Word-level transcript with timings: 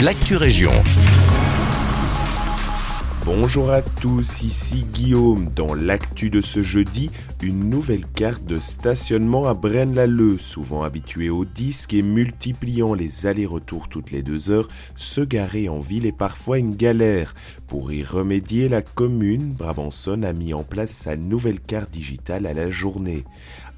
l'actu 0.00 0.36
région. 0.36 0.72
Bonjour 3.26 3.72
à 3.72 3.82
tous, 3.82 4.44
ici 4.44 4.86
Guillaume. 4.94 5.50
Dans 5.56 5.74
l'actu 5.74 6.30
de 6.30 6.40
ce 6.40 6.62
jeudi, 6.62 7.10
une 7.42 7.68
nouvelle 7.68 8.04
carte 8.06 8.44
de 8.44 8.58
stationnement 8.58 9.46
à 9.46 9.54
Braine-l'Alleud. 9.54 10.40
Souvent 10.40 10.84
habitué 10.84 11.28
au 11.28 11.44
disque 11.44 11.92
et 11.92 12.02
multipliant 12.02 12.94
les 12.94 13.26
allers-retours 13.26 13.88
toutes 13.88 14.10
les 14.10 14.22
deux 14.22 14.50
heures, 14.50 14.68
se 14.94 15.20
garer 15.20 15.68
en 15.68 15.80
ville 15.80 16.06
est 16.06 16.16
parfois 16.16 16.58
une 16.58 16.76
galère. 16.76 17.34
Pour 17.66 17.92
y 17.92 18.04
remédier, 18.04 18.68
la 18.68 18.82
commune 18.82 19.52
Brabançonne 19.52 20.24
a 20.24 20.32
mis 20.32 20.54
en 20.54 20.62
place 20.62 20.90
sa 20.90 21.16
nouvelle 21.16 21.60
carte 21.60 21.90
digitale 21.90 22.46
à 22.46 22.54
la 22.54 22.70
journée. 22.70 23.24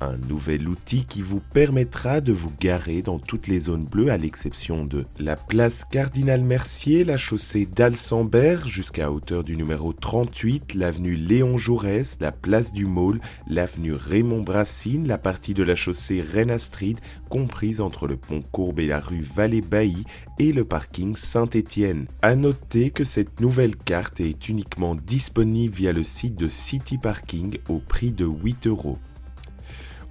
Un 0.00 0.16
nouvel 0.28 0.68
outil 0.68 1.04
qui 1.04 1.22
vous 1.22 1.40
permettra 1.40 2.20
de 2.20 2.32
vous 2.32 2.52
garer 2.60 3.02
dans 3.02 3.18
toutes 3.18 3.48
les 3.48 3.58
zones 3.58 3.84
bleues 3.84 4.10
à 4.10 4.16
l'exception 4.16 4.84
de 4.84 5.04
la 5.18 5.34
place 5.34 5.84
Cardinal 5.84 6.44
Mercier, 6.44 7.02
la 7.02 7.16
chaussée 7.16 7.66
d'Alsambert 7.66 8.68
jusqu'à 8.68 9.10
hauteur 9.10 9.37
du 9.42 9.56
numéro 9.56 9.92
38, 9.92 10.74
l'avenue 10.74 11.14
Léon 11.14 11.58
Jaurès, 11.58 12.18
la 12.20 12.32
place 12.32 12.72
du 12.72 12.86
Môle, 12.86 13.20
l'avenue 13.48 13.92
Raymond 13.92 14.42
Brassine, 14.42 15.06
la 15.06 15.18
partie 15.18 15.54
de 15.54 15.62
la 15.62 15.76
chaussée 15.76 16.22
Renastrid 16.22 16.98
comprise 17.28 17.80
entre 17.80 18.06
le 18.06 18.16
pont 18.16 18.42
Courbe 18.52 18.80
et 18.80 18.86
la 18.86 19.00
rue 19.00 19.20
Vallée-Bailly 19.22 20.04
et 20.38 20.52
le 20.52 20.64
parking 20.64 21.14
Saint-Étienne. 21.16 22.06
À 22.22 22.34
noter 22.36 22.90
que 22.90 23.04
cette 23.04 23.40
nouvelle 23.40 23.76
carte 23.76 24.20
est 24.20 24.48
uniquement 24.48 24.94
disponible 24.94 25.74
via 25.74 25.92
le 25.92 26.04
site 26.04 26.36
de 26.36 26.48
City 26.48 26.98
Parking 26.98 27.58
au 27.68 27.78
prix 27.78 28.12
de 28.12 28.24
8 28.24 28.66
euros. 28.66 28.98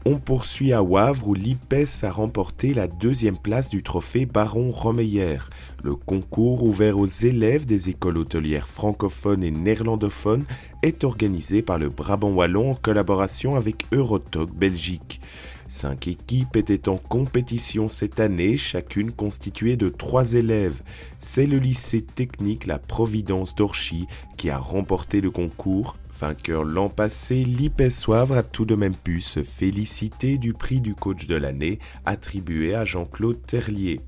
On 0.10 0.20
poursuit 0.20 0.72
à 0.72 0.82
Wavre 0.82 1.28
où 1.28 1.34
l'IPES 1.34 2.04
a 2.04 2.12
remporté 2.12 2.74
la 2.74 2.88
deuxième 2.88 3.38
place 3.38 3.70
du 3.70 3.84
trophée 3.84 4.26
Baron 4.26 4.72
Romeyer. 4.72 5.40
Le 5.84 5.96
concours 5.96 6.64
ouvert 6.64 6.98
aux 6.98 7.08
élèves 7.08 7.66
des 7.66 7.90
écoles 7.90 8.18
hôtelières 8.18 8.70
francophones 8.70 9.44
et 9.44 9.52
néerlandophones 9.52 10.46
est 10.82 11.04
organisé 11.04 11.62
par 11.62 11.78
le 11.78 11.90
Brabant 11.90 12.32
Wallon 12.32 12.72
en 12.72 12.76
collaboration 12.76 13.58
avec 13.58 13.86
Eurotalk 13.92 14.56
Belgique. 14.56 15.20
Cinq 15.68 16.08
équipes 16.08 16.56
étaient 16.56 16.88
en 16.88 16.96
compétition 16.96 17.90
cette 17.90 18.22
année, 18.22 18.56
chacune 18.56 19.12
constituée 19.12 19.76
de 19.76 19.90
trois 19.90 20.36
élèves. 20.36 20.82
C'est 21.20 21.48
le 21.48 21.58
lycée 21.58 22.02
technique 22.02 22.66
La 22.66 22.80
Providence 22.80 23.56
d'Orchy 23.56 24.08
qui 24.38 24.50
a 24.50 24.58
remporté 24.58 25.20
le 25.20 25.32
concours 25.32 25.98
Vainqueur 26.20 26.64
l'an 26.64 26.90
passé, 26.90 27.44
l'IPESOivre 27.44 28.38
a 28.38 28.44
tout 28.44 28.66
de 28.66 28.74
même 28.74 28.96
pu 28.96 29.22
se 29.22 29.44
féliciter 29.44 30.40
du 30.40 30.54
prix 30.54 30.82
du 30.82 30.96
coach 30.96 31.28
de 31.28 31.36
l'année 31.36 31.78
attribué 32.06 32.74
à 32.74 32.86
Jean-Claude 32.86 33.40
Terlier. 33.46 34.00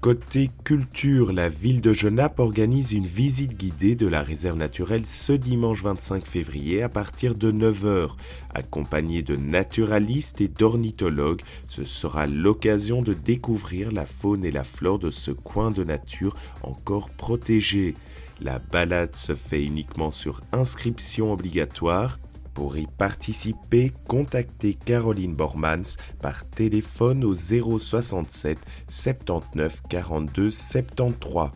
Côté 0.00 0.48
culture, 0.62 1.32
la 1.32 1.48
ville 1.48 1.80
de 1.80 1.92
Genappe 1.92 2.38
organise 2.38 2.92
une 2.92 3.06
visite 3.06 3.56
guidée 3.56 3.96
de 3.96 4.06
la 4.06 4.22
réserve 4.22 4.56
naturelle 4.56 5.04
ce 5.04 5.32
dimanche 5.32 5.82
25 5.82 6.24
février 6.24 6.84
à 6.84 6.88
partir 6.88 7.34
de 7.34 7.50
9h. 7.50 8.10
Accompagné 8.54 9.22
de 9.22 9.34
naturalistes 9.34 10.40
et 10.40 10.46
d'ornithologues, 10.46 11.42
ce 11.68 11.82
sera 11.82 12.28
l'occasion 12.28 13.02
de 13.02 13.12
découvrir 13.12 13.90
la 13.90 14.06
faune 14.06 14.44
et 14.44 14.52
la 14.52 14.62
flore 14.62 15.00
de 15.00 15.10
ce 15.10 15.32
coin 15.32 15.72
de 15.72 15.82
nature 15.82 16.36
encore 16.62 17.10
protégé. 17.10 17.96
La 18.40 18.58
balade 18.58 19.16
se 19.16 19.34
fait 19.34 19.64
uniquement 19.64 20.12
sur 20.12 20.40
inscription 20.52 21.32
obligatoire. 21.32 22.18
Pour 22.54 22.76
y 22.76 22.86
participer, 22.86 23.92
contactez 24.06 24.74
Caroline 24.74 25.34
Bormans 25.34 25.96
par 26.20 26.48
téléphone 26.48 27.24
au 27.24 27.34
067 27.34 28.58
79 28.88 29.82
42 29.88 30.50
73. 30.50 31.50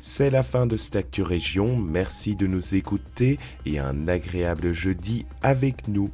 C'est 0.00 0.28
la 0.28 0.42
fin 0.42 0.66
de 0.66 0.76
cette 0.76 0.96
Actu 0.96 1.22
Région, 1.22 1.78
merci 1.78 2.36
de 2.36 2.46
nous 2.46 2.74
écouter 2.74 3.38
et 3.64 3.78
un 3.78 4.06
agréable 4.06 4.74
jeudi 4.74 5.24
avec 5.42 5.88
nous. 5.88 6.10